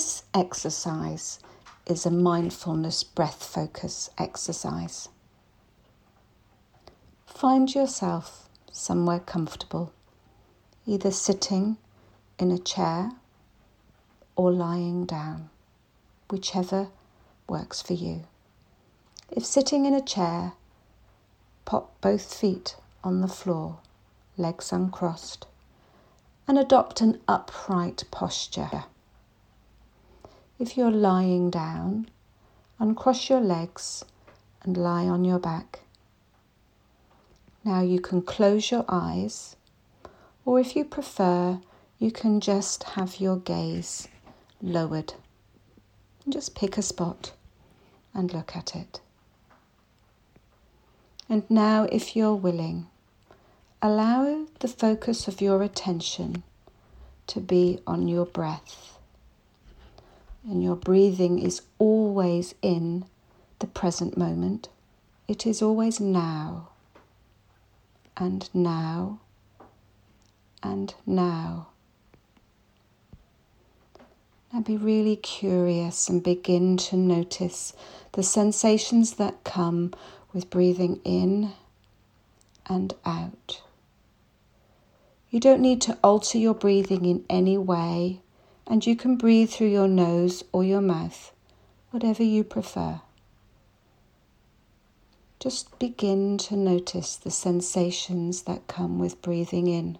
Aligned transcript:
This 0.00 0.22
exercise 0.32 1.40
is 1.84 2.06
a 2.06 2.10
mindfulness 2.10 3.02
breath 3.02 3.44
focus 3.44 4.08
exercise. 4.16 5.10
Find 7.26 7.74
yourself 7.74 8.48
somewhere 8.72 9.18
comfortable, 9.18 9.92
either 10.86 11.10
sitting 11.10 11.76
in 12.38 12.50
a 12.50 12.56
chair 12.56 13.12
or 14.36 14.50
lying 14.50 15.04
down, 15.04 15.50
whichever 16.30 16.88
works 17.46 17.82
for 17.82 17.92
you. 17.92 18.22
If 19.30 19.44
sitting 19.44 19.84
in 19.84 19.92
a 19.92 20.00
chair, 20.00 20.54
pop 21.66 21.92
both 22.00 22.32
feet 22.32 22.74
on 23.04 23.20
the 23.20 23.28
floor, 23.28 23.76
legs 24.38 24.72
uncrossed, 24.72 25.46
and 26.48 26.58
adopt 26.58 27.02
an 27.02 27.20
upright 27.28 28.04
posture. 28.10 28.84
If 30.60 30.76
you're 30.76 30.90
lying 30.90 31.48
down, 31.48 32.10
uncross 32.78 33.30
your 33.30 33.40
legs 33.40 34.04
and 34.62 34.76
lie 34.76 35.06
on 35.06 35.24
your 35.24 35.38
back. 35.38 35.80
Now 37.64 37.80
you 37.80 37.98
can 37.98 38.20
close 38.20 38.70
your 38.70 38.84
eyes, 38.86 39.56
or 40.44 40.60
if 40.60 40.76
you 40.76 40.84
prefer, 40.84 41.60
you 41.98 42.12
can 42.12 42.40
just 42.40 42.82
have 42.82 43.20
your 43.20 43.38
gaze 43.38 44.06
lowered. 44.60 45.14
Just 46.28 46.54
pick 46.54 46.76
a 46.76 46.82
spot 46.82 47.32
and 48.12 48.30
look 48.30 48.54
at 48.54 48.76
it. 48.76 49.00
And 51.26 51.42
now, 51.48 51.84
if 51.90 52.14
you're 52.14 52.34
willing, 52.34 52.86
allow 53.80 54.44
the 54.58 54.68
focus 54.68 55.26
of 55.26 55.40
your 55.40 55.62
attention 55.62 56.42
to 57.28 57.40
be 57.40 57.78
on 57.86 58.08
your 58.08 58.26
breath. 58.26 58.89
And 60.44 60.62
your 60.62 60.76
breathing 60.76 61.38
is 61.38 61.62
always 61.78 62.54
in 62.62 63.04
the 63.58 63.66
present 63.66 64.16
moment, 64.16 64.68
it 65.28 65.46
is 65.46 65.60
always 65.60 66.00
now, 66.00 66.70
and 68.16 68.48
now, 68.54 69.20
and 70.62 70.94
now. 71.06 71.68
Now 74.52 74.60
be 74.60 74.76
really 74.76 75.14
curious 75.14 76.08
and 76.08 76.22
begin 76.22 76.76
to 76.78 76.96
notice 76.96 77.72
the 78.12 78.22
sensations 78.22 79.14
that 79.14 79.44
come 79.44 79.92
with 80.32 80.50
breathing 80.50 81.00
in 81.04 81.52
and 82.66 82.94
out. 83.04 83.62
You 85.30 85.38
don't 85.38 85.60
need 85.60 85.80
to 85.82 85.98
alter 86.02 86.38
your 86.38 86.54
breathing 86.54 87.04
in 87.04 87.24
any 87.30 87.56
way, 87.56 88.20
and 88.70 88.86
you 88.86 88.94
can 88.94 89.16
breathe 89.16 89.50
through 89.50 89.66
your 89.66 89.88
nose 89.88 90.44
or 90.52 90.62
your 90.62 90.80
mouth, 90.80 91.32
whatever 91.90 92.22
you 92.22 92.44
prefer. 92.44 93.00
Just 95.40 95.76
begin 95.80 96.38
to 96.38 96.54
notice 96.54 97.16
the 97.16 97.32
sensations 97.32 98.42
that 98.42 98.68
come 98.68 99.00
with 99.00 99.20
breathing 99.22 99.66
in. 99.66 99.98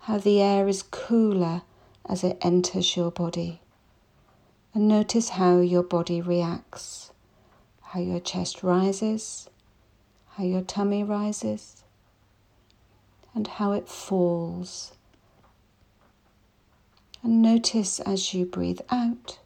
How 0.00 0.18
the 0.18 0.42
air 0.42 0.68
is 0.68 0.82
cooler 0.82 1.62
as 2.06 2.22
it 2.22 2.36
enters 2.42 2.94
your 2.94 3.10
body. 3.10 3.62
And 4.74 4.86
notice 4.86 5.30
how 5.30 5.60
your 5.60 5.82
body 5.82 6.20
reacts, 6.20 7.10
how 7.80 8.00
your 8.00 8.20
chest 8.20 8.62
rises, 8.62 9.48
how 10.32 10.44
your 10.44 10.62
tummy 10.62 11.02
rises, 11.02 11.84
and 13.34 13.46
how 13.46 13.72
it 13.72 13.88
falls. 13.88 14.92
And 17.22 17.42
notice 17.42 18.00
as 18.00 18.32
you 18.32 18.46
breathe 18.46 18.80
out 18.90 19.38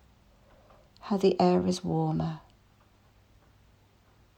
how 1.00 1.16
the 1.16 1.40
air 1.40 1.66
is 1.66 1.82
warmer. 1.82 2.40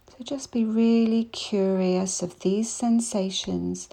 So 0.08 0.22
just 0.22 0.52
be 0.52 0.64
really 0.64 1.25
curious 1.25 2.22
of 2.22 2.41
these 2.41 2.70
sensations 2.70 3.88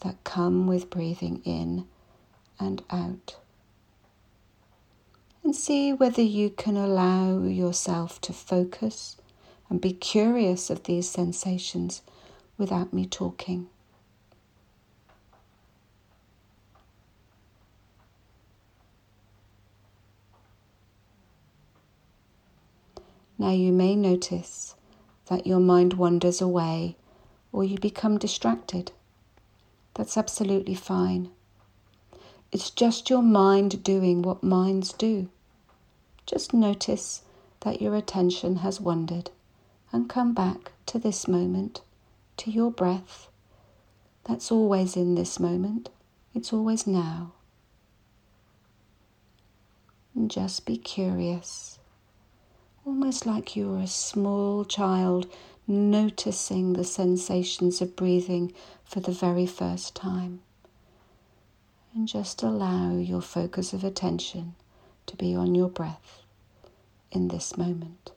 that 0.00 0.22
come 0.24 0.66
with 0.66 0.90
breathing 0.90 1.40
in 1.44 1.86
and 2.60 2.82
out 2.90 3.36
and 5.42 5.56
see 5.56 5.92
whether 5.92 6.22
you 6.22 6.50
can 6.50 6.76
allow 6.76 7.42
yourself 7.42 8.20
to 8.20 8.32
focus 8.32 9.16
and 9.68 9.80
be 9.80 9.92
curious 9.92 10.70
of 10.70 10.84
these 10.84 11.08
sensations 11.08 12.02
without 12.58 12.92
me 12.92 13.06
talking. 13.06 13.68
Now 23.42 23.50
you 23.50 23.72
may 23.72 23.96
notice 23.96 24.76
that 25.26 25.48
your 25.48 25.58
mind 25.58 25.94
wanders 25.94 26.40
away 26.40 26.94
or 27.50 27.64
you 27.64 27.76
become 27.76 28.16
distracted. 28.16 28.92
That's 29.94 30.16
absolutely 30.16 30.76
fine. 30.76 31.28
It's 32.52 32.70
just 32.70 33.10
your 33.10 33.20
mind 33.20 33.82
doing 33.82 34.22
what 34.22 34.44
minds 34.44 34.92
do. 34.92 35.28
Just 36.24 36.54
notice 36.54 37.22
that 37.62 37.82
your 37.82 37.96
attention 37.96 38.58
has 38.58 38.80
wandered 38.80 39.32
and 39.90 40.08
come 40.08 40.34
back 40.34 40.70
to 40.86 41.00
this 41.00 41.26
moment, 41.26 41.80
to 42.36 42.50
your 42.52 42.70
breath. 42.70 43.26
That's 44.22 44.52
always 44.52 44.96
in 44.96 45.16
this 45.16 45.40
moment, 45.40 45.88
it's 46.32 46.52
always 46.52 46.86
now. 46.86 47.32
And 50.14 50.30
just 50.30 50.64
be 50.64 50.76
curious, 50.76 51.80
almost 52.84 53.26
like 53.26 53.54
you're 53.56 53.78
a 53.78 53.86
small 53.86 54.64
child 54.64 55.26
noticing 55.66 56.72
the 56.72 56.84
sensations 56.84 57.80
of 57.80 57.94
breathing 57.96 58.52
for 58.84 59.00
the 59.00 59.12
very 59.12 59.46
first 59.46 59.94
time 59.94 60.40
and 61.94 62.08
just 62.08 62.42
allow 62.42 62.96
your 62.96 63.20
focus 63.20 63.72
of 63.72 63.84
attention 63.84 64.54
to 65.06 65.16
be 65.16 65.34
on 65.34 65.54
your 65.54 65.68
breath 65.68 66.22
in 67.10 67.28
this 67.28 67.56
moment. 67.56 68.12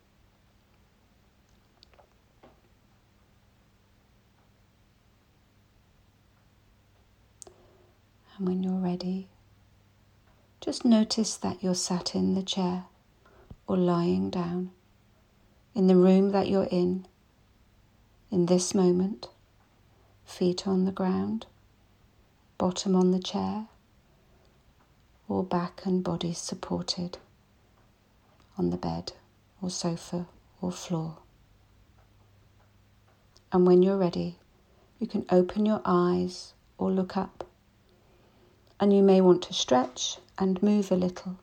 And 8.37 8.47
when 8.47 8.63
you're 8.63 8.73
ready, 8.73 9.27
just 10.59 10.83
notice 10.83 11.37
that 11.37 11.63
you're 11.63 11.75
sat 11.75 12.15
in 12.15 12.33
the 12.33 12.43
chair 12.43 12.85
or 13.67 13.77
lying 13.77 14.29
down 14.29 14.71
in 15.73 15.87
the 15.87 15.95
room 15.95 16.31
that 16.31 16.47
you're 16.47 16.69
in, 16.71 17.05
in 18.31 18.45
this 18.45 18.73
moment, 18.73 19.29
feet 20.25 20.67
on 20.67 20.85
the 20.85 20.91
ground 20.91 21.45
bottom 22.57 22.95
on 22.95 23.11
the 23.11 23.19
chair, 23.19 23.67
or 25.27 25.43
back 25.43 25.85
and 25.85 26.03
body 26.03 26.33
supported 26.33 27.17
on 28.57 28.69
the 28.69 28.77
bed 28.77 29.11
or 29.61 29.69
sofa 29.69 30.25
or 30.61 30.71
floor. 30.71 31.17
And 33.51 33.67
when 33.67 33.83
you're 33.83 33.97
ready, 33.97 34.37
you 34.99 35.07
can 35.07 35.25
open 35.29 35.65
your 35.65 35.81
eyes 35.85 36.53
or 36.77 36.91
look 36.91 37.17
up. 37.17 37.45
And 38.79 38.93
you 38.93 39.01
may 39.01 39.21
want 39.21 39.43
to 39.43 39.53
stretch 39.53 40.17
and 40.37 40.61
move 40.61 40.91
a 40.91 40.95
little. 40.95 41.37